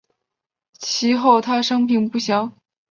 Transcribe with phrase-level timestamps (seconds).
[0.79, 2.51] 其后他生平不详。